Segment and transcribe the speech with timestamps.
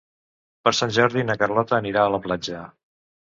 [0.67, 2.65] Per Sant Jordi na Carlota anirà a la platja.